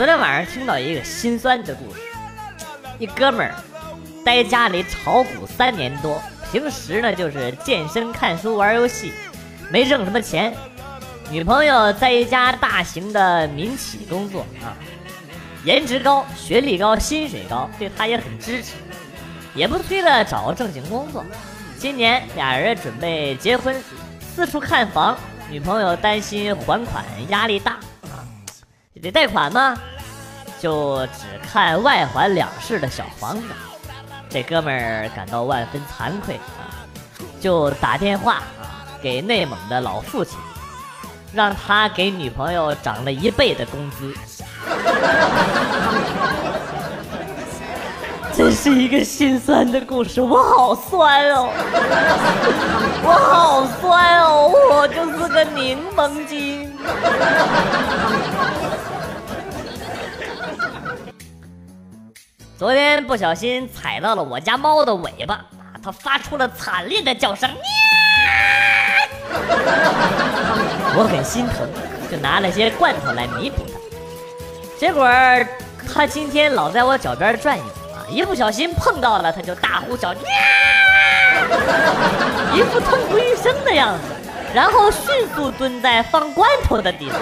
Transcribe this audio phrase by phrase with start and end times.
[0.00, 2.00] 昨天晚上听到一个心酸的故事，
[2.98, 3.54] 一哥们儿
[4.24, 6.18] 待家里炒股三年多，
[6.50, 9.12] 平时呢就是健身、看书、玩游戏，
[9.70, 10.54] 没挣什么钱。
[11.30, 14.72] 女朋友在一家大型的民企工作啊，
[15.64, 18.76] 颜值高、学历高、薪水高，对他也很支持，
[19.54, 21.22] 也不催他找个正经工作。
[21.76, 23.76] 今年俩人准备结婚，
[24.34, 25.14] 四处看房，
[25.50, 27.78] 女朋友担心还款压力大。
[28.98, 29.76] 得贷款吗？
[30.58, 33.44] 就只看外环两室的小房子。
[34.28, 36.68] 这哥们儿感到万分惭愧啊，
[37.40, 38.42] 就打电话啊
[39.00, 40.38] 给内蒙的老父亲，
[41.32, 44.12] 让他给女朋友涨了一倍的工资。
[48.32, 51.48] 这是一个心酸的故事，我好酸哦，
[53.02, 56.72] 我好酸哦，我就是个柠檬精。
[62.60, 67.48] 昨天不小心踩到了我家猫的尾巴啊，它发出了惨烈的叫声，
[70.94, 71.66] 我很心疼，
[72.10, 73.78] 就拿了些罐头来弥补它。
[74.78, 75.08] 结果
[75.90, 80.20] 它今天老在我脚边转悠啊，一不小心碰到了，它就大呼小叫，
[82.54, 84.02] 一副痛不欲生的样子，
[84.52, 87.18] 然后迅速蹲在放罐头的地方。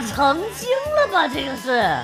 [0.00, 1.28] 成精了吧？
[1.28, 1.98] 这个是。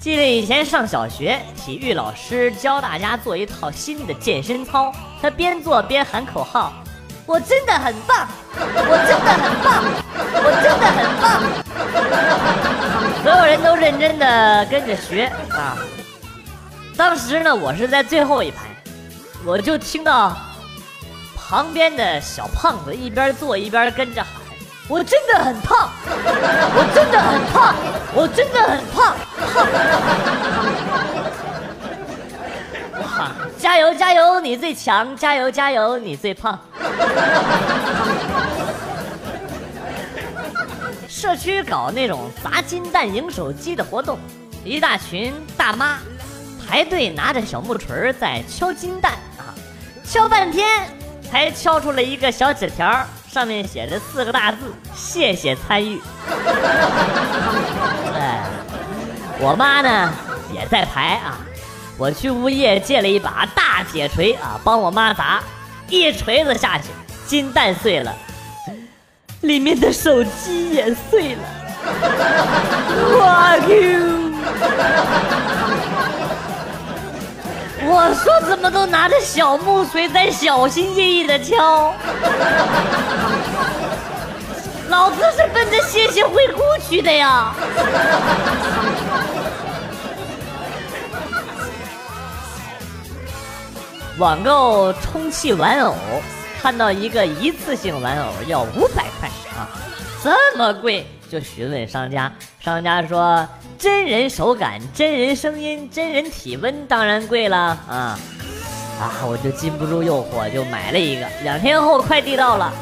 [0.00, 6.72] 记得以前上小学，体育老师教大家做一套新的健身操，他边做边喊口号
[7.26, 9.84] ：“我真的很棒，我真的很棒，
[10.32, 11.42] 我真的很棒。”
[13.22, 15.76] 所有人都认真的跟着学啊。
[16.96, 18.64] 当时呢，我是在最后一排，
[19.44, 20.34] 我就听到。
[21.48, 24.32] 旁边的小胖子一边做一边跟着喊
[24.86, 27.74] ：“我真的很胖，我真的很胖，
[28.12, 29.16] 我真的很胖，
[29.54, 29.66] 胖！”
[33.00, 35.16] 哇，加油加油，你最强！
[35.16, 36.58] 加油加油，你最胖！
[41.08, 44.18] 社区搞那种砸金蛋赢手机的活动，
[44.64, 45.96] 一大群大妈
[46.68, 49.56] 排队拿着小木锤在敲金蛋啊，
[50.04, 50.97] 敲半天。
[51.30, 56.00] 才敲出了一个小纸条，上面写着四个大字：“谢谢参与。
[58.16, 58.40] ”哎，
[59.38, 60.12] 我妈呢
[60.52, 61.38] 也在排啊，
[61.96, 65.42] 我去物业借了一把大铁锤啊，帮我妈砸，
[65.88, 66.84] 一锤子下去，
[67.26, 68.14] 金蛋碎了，
[69.42, 71.42] 里面的手机也碎了。
[73.14, 74.28] 我 Q。
[77.90, 81.94] 我说怎么都拿着小木锤在小心翼翼的敲，
[84.88, 87.54] 老子是奔着谢谢惠顾去的呀！
[94.18, 95.94] 网购充气玩偶，
[96.60, 99.66] 看到一个一次性玩偶要五百块啊，
[100.22, 103.46] 这么贵，就询问商家，商家说。
[103.78, 108.18] 真人手感、真人声音、真人体温，当然贵了啊！
[108.98, 111.24] 啊，我就禁不住诱惑，就买了一个。
[111.44, 112.72] 两天后快递到了，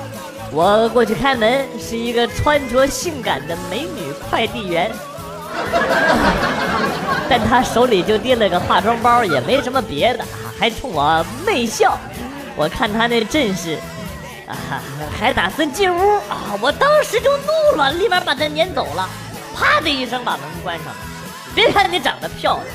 [0.51, 4.91] 我过去开门，是一个穿着性感的美女快递员，
[7.28, 10.25] 但她手里就拎了个化妆包，也没什么别的，
[10.59, 11.99] 还冲我媚笑。
[12.57, 13.77] 我看她那阵势，
[14.47, 14.54] 啊，
[15.19, 16.57] 还打算进屋啊！
[16.60, 19.09] 我当时就怒了，立马把他撵走了。
[19.54, 20.95] 啪的一声把门关上了。
[21.54, 22.66] 别看你长得漂亮，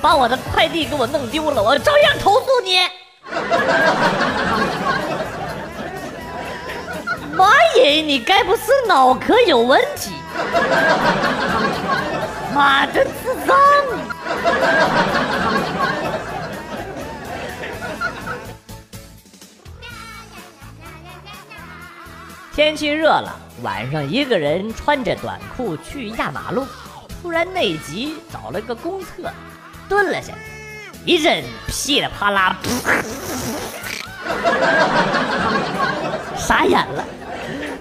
[0.00, 2.80] 把我的快递给我弄丢了，我照样投诉你。
[7.36, 10.12] 妈耶，你该不是脑壳有问题？
[12.52, 13.10] 妈的智
[13.46, 13.56] 障！
[22.60, 26.66] 天气热了，晚上一个人穿着短裤去压马路，
[27.22, 29.32] 突然内急，找了个公厕，
[29.88, 30.34] 蹲了下，
[31.06, 32.58] 一阵噼里啪啦，
[36.36, 37.02] 傻眼了，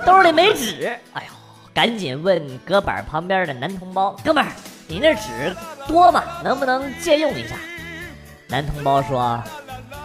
[0.05, 1.33] 兜里没纸，哎呦，
[1.73, 4.49] 赶紧问隔板旁边的男同胞：“哥们儿，
[4.87, 5.53] 你那纸
[5.89, 6.23] 多吗？
[6.41, 7.57] 能不能借用一下？”
[8.47, 9.43] 男同胞说：“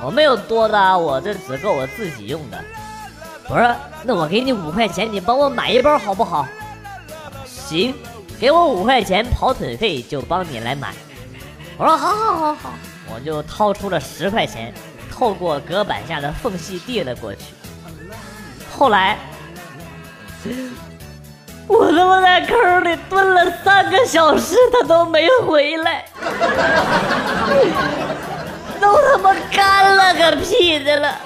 [0.05, 2.59] 我没有多的，我这纸够我自己用的。”
[3.49, 6.47] 我说：“那我给你五块钱，你帮我买一包好不好？”
[7.45, 7.95] 行，
[8.41, 10.95] 给我五块钱跑腿费就帮你来买。
[11.77, 12.71] 我说：“好好好好。”
[13.15, 14.73] 我就掏出了十块钱，
[15.13, 17.41] 透过隔板下的缝隙递了过去。
[18.77, 19.19] 后来，
[21.67, 26.07] 我他妈在坑里蹲了三个小时，他都没回来，
[28.85, 31.19] 都他妈干了个屁的了，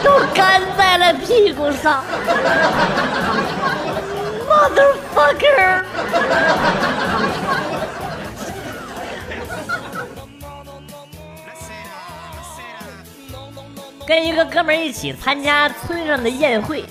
[0.00, 2.04] 都干在了屁股上
[4.48, 5.82] ，motherfucker！
[14.06, 16.84] 跟一个哥们儿一起参加村上的宴会，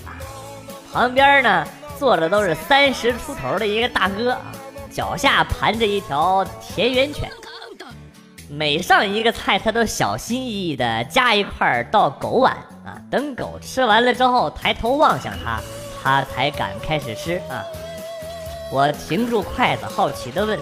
[0.91, 1.65] 旁边呢
[1.97, 4.37] 坐着都是三十出头的一个大哥，
[4.91, 7.31] 脚下盘着一条田园犬。
[8.55, 12.53] 每上一个菜，他都小心翼翼地夹一块到狗碗
[12.85, 15.59] 啊，等狗吃完了之后抬头望向他，
[16.03, 17.63] 他才敢开始吃啊。
[18.71, 20.59] 我停住筷子，好奇地问：“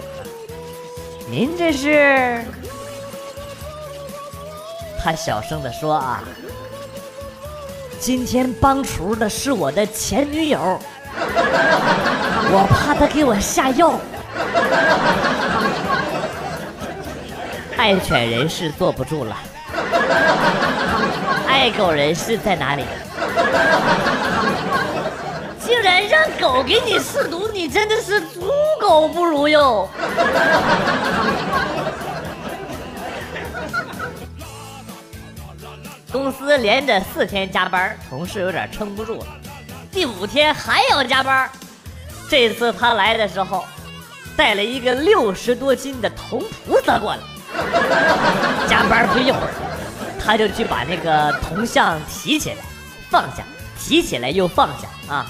[1.30, 2.42] 您这是？”
[4.98, 6.22] 他小声地说：“啊，
[8.00, 10.80] 今天帮厨的是我的前女友，
[11.14, 14.00] 我怕她给我下药。
[17.76, 19.36] 爱犬人士坐不住了，
[21.46, 22.84] 爱狗人士在哪里？
[25.58, 29.88] 竟然让狗给你试毒，你真的是猪狗不如哟！”
[36.12, 39.26] 公司连着四天加班，同事有点撑不住了。
[39.90, 41.50] 第五天还要加班，
[42.28, 43.64] 这次他来的时候，
[44.36, 47.20] 带了一个六十多斤的铜菩萨过来。
[48.68, 49.48] 加班不一会儿，
[50.24, 52.58] 他就去把那个铜像提起来，
[53.10, 53.42] 放下，
[53.78, 55.26] 提起来又放下啊，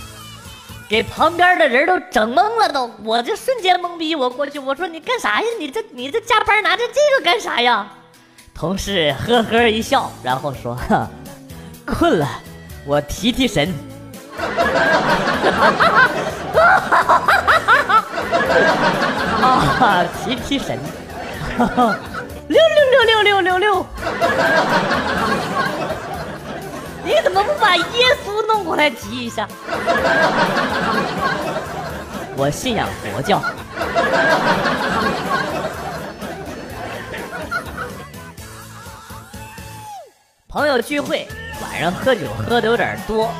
[0.88, 2.90] 给旁边的人都整懵了都。
[3.04, 5.46] 我这瞬间懵逼，我过去我说你干啥呀？
[5.58, 7.86] 你这你这加班拿着这个干啥呀？
[8.54, 10.76] 同事呵呵一笑，然后说
[11.86, 12.28] ：“困了，
[12.84, 13.72] 我提提神。
[19.42, 20.78] 啊，提提神，
[23.04, 23.86] 六六六六。
[27.04, 27.84] 你怎么不把耶
[28.24, 29.48] 稣弄过来提一下？
[32.36, 33.42] 我信仰佛教。”
[40.48, 41.26] 朋友聚会，
[41.62, 43.32] 晚上喝酒喝的有点多，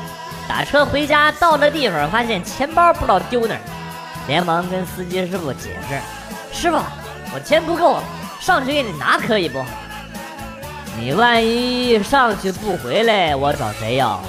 [0.47, 3.61] 打车回家到了地方，发现钱包不知道丢哪儿，
[4.27, 5.99] 连忙跟司机师傅解释
[6.51, 6.77] ：“师傅，
[7.33, 7.99] 我钱不够，
[8.43, 9.63] 上去给你拿可以不？
[10.99, 14.19] 你万一上去不回来，我找谁要？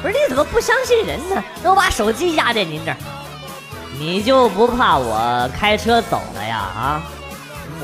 [0.00, 1.44] 不是你怎么不相信人呢？
[1.62, 2.96] 我把手机压在您这儿，
[3.98, 6.56] 你就不怕我开车走了呀？
[6.56, 7.02] 啊，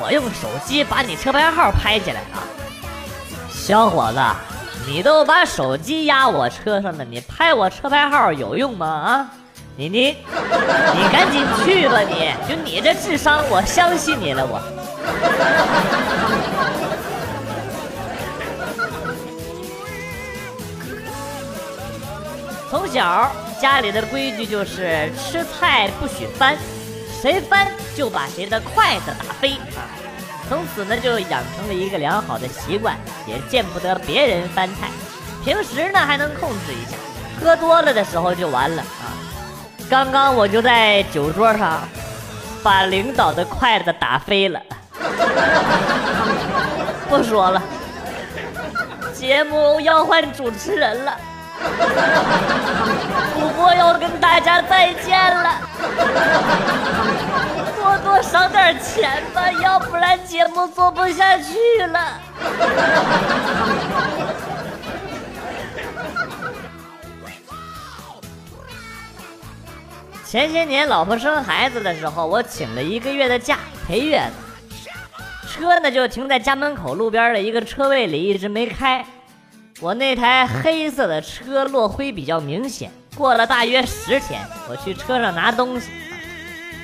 [0.01, 2.41] 我用手机把你车牌号拍起来啊！”
[3.53, 4.21] 小伙子，
[4.87, 8.87] 你都把手机压我车上了，你拍我车牌号有用吗？
[8.87, 9.31] 啊，
[9.77, 10.17] 你你
[10.95, 12.01] 你赶紧去吧！
[12.01, 14.43] 你就你这智商，我相信你了。
[14.47, 14.59] 我
[22.71, 26.57] 从小家里的规矩就是吃菜不许翻，
[27.23, 29.89] 谁翻就把谁的筷子打飞啊。
[30.49, 32.97] 从此呢，就养成了一个良好的习惯，
[33.27, 34.89] 也见不得别人翻菜。
[35.45, 36.97] 平时呢，还能控制一下，
[37.41, 39.17] 喝多了的时候就完了啊！
[39.89, 41.89] 刚刚我就在酒桌上
[42.63, 44.61] 把领导的筷子打飞了。
[47.09, 47.63] 不说了，
[49.15, 51.17] 节目要换主持人了，
[53.35, 55.59] 主播要跟大家再见了。
[57.77, 61.55] 多多赏点钱吧，要不然节目做不下去
[61.87, 62.21] 了。
[70.27, 74.33] 前些年老婆生孩子的时候，我请了一个月的假陪月子，
[75.59, 79.05] 车呢就停在家门口路边的一个车位里，一直没开。
[79.81, 82.89] 我那台黑色的车落灰比较明显。
[83.17, 85.91] 过了大约十天，我去车上拿东西。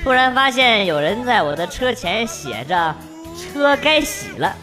[0.03, 2.93] 突然发现有人在我的车前写着
[3.39, 4.53] “车该洗了”，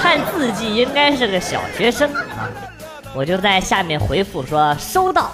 [0.00, 2.48] 看字迹应该是个小学生啊，
[3.12, 5.32] 我就在下面回复说收到，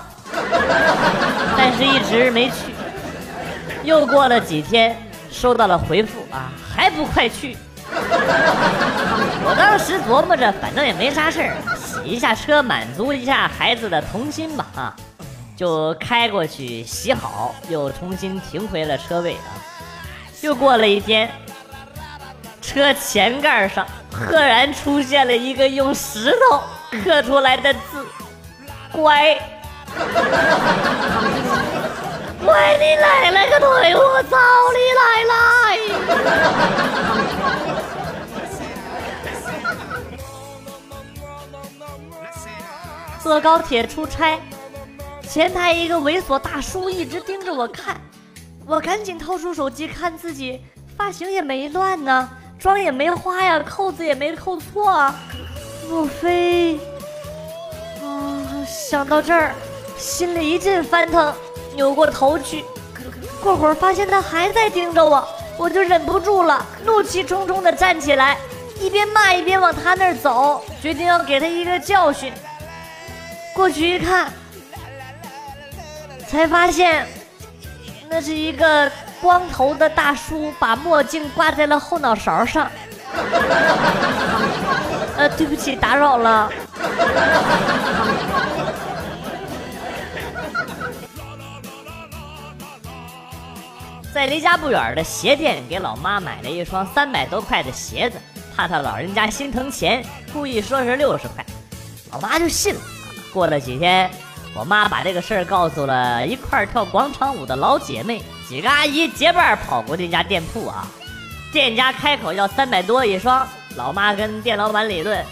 [1.58, 2.74] 但是一直没去。
[3.84, 4.96] 又过了几天，
[5.36, 7.54] 收到了回复啊，还不快去！
[9.44, 14.96] 我当时琢磨着，反正也没啥事儿，洗一下车，满足一下孩子的童心吧啊。
[15.54, 19.60] 就开过去洗好，又重新停回了车位啊。
[20.40, 21.30] 又过了一天，
[22.62, 26.62] 车前盖上赫然出现了一个用石头
[27.04, 28.06] 刻出来的字
[28.90, 29.38] “乖”。
[32.44, 34.36] 乖，你奶奶个腿，我操
[34.74, 35.34] 你奶奶！
[43.22, 44.38] 坐高铁出差，
[45.28, 48.00] 前台一个猥琐大叔一直盯着我看，
[48.66, 50.60] 我赶紧掏出手机看自己
[50.96, 52.28] 发型也没乱呢，
[52.58, 55.14] 妆也没花呀，扣子也没扣错啊，
[55.88, 56.76] 莫非？
[58.00, 59.52] 啊，想到这儿，
[59.96, 61.34] 心里一阵翻腾，
[61.76, 62.64] 扭过头去，
[63.42, 65.26] 过会儿发现他还在盯着我，
[65.58, 68.36] 我就忍不住了，怒气冲冲地站起来，
[68.80, 72.32] 一边骂一边往他那儿走，决定要给他一个教训。
[73.54, 74.32] 过去一看，
[76.26, 77.06] 才发现
[78.08, 78.90] 那是一个
[79.20, 82.70] 光头的大叔，把墨镜挂在了后脑勺上。
[85.16, 86.50] 呃，对不起，打扰了。
[94.16, 98.16] 在离家不远的鞋店给老妈买了一双三百多块的鞋子，
[98.56, 101.44] 怕她老人家心疼钱，故意说是六十块，
[102.10, 102.80] 老妈就信了。
[103.30, 104.10] 过了几天，
[104.54, 110.88] 我妈把这个事儿告诉了一块跳广场舞的老姐妹，几个阿姨结伴跑过这家店铺啊。
[111.52, 113.46] 店家开口要三百多一双，
[113.76, 115.22] 老妈跟店老板理论：“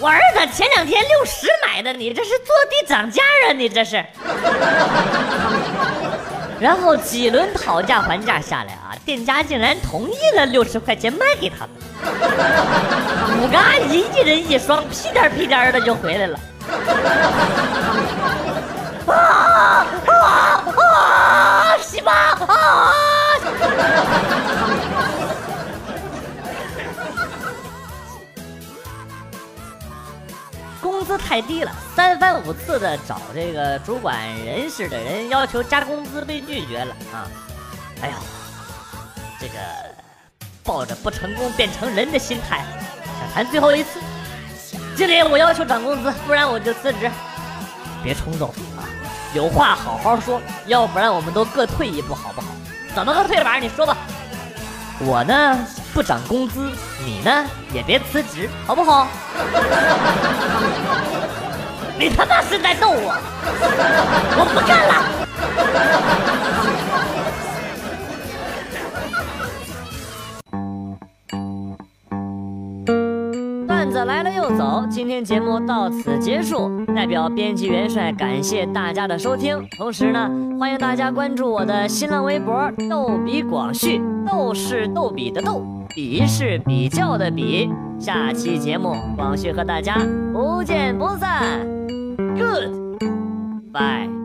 [0.00, 3.52] 我儿子前两天六十买的，你这是坐地涨价啊？
[3.52, 4.04] 你这是。”
[6.60, 11.70] 然后几轮讨价还价下来啊，店家竟然同意了六十块钱卖给他们。
[13.42, 16.38] 五个阿姨一人一双，屁颠屁颠的就回来了。
[19.06, 21.76] 啊啊啊！
[21.80, 22.92] 西巴啊！
[30.80, 37.28] 工资太低了，三番五次的找这个主管人事的人要求加工资，被拒绝了啊！
[38.02, 38.14] 哎呀，
[39.38, 39.54] 这个
[40.64, 42.64] 抱着不成功变成人的心态，
[43.18, 44.00] 想谈最后一次。
[44.96, 47.10] 经理，我要求涨工资，不然我就辞职。
[48.02, 48.88] 别冲动啊，
[49.34, 52.46] 有话好好说，要不然我们都各退一步，好不好？
[52.94, 53.58] 怎么个退法？
[53.58, 53.96] 你说吧。
[55.02, 55.58] 我呢
[55.94, 56.70] 不涨工资，
[57.04, 59.08] 你呢也别辞职，好不好？
[62.00, 63.12] 你他妈是在逗我！
[64.38, 64.94] 我不干了。
[73.66, 76.70] 段子来了又走，今天节目到此结束。
[76.96, 80.26] 代表编辑元帅感谢大家的收听，同时呢，
[80.58, 87.70] 欢迎大家关注我的新浪微博“逗比广旭”，逗是逗比的逗，比是比较的比。
[87.98, 89.98] 下期节目，广旭和大家
[90.40, 91.60] 不见不散。
[92.38, 94.19] Goodbye。